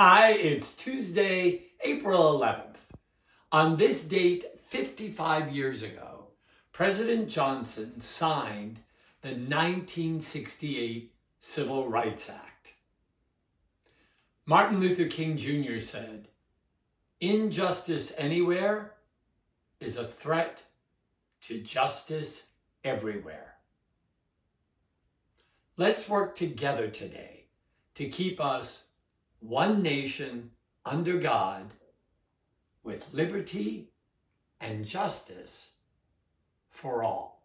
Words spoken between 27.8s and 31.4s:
to keep us one nation under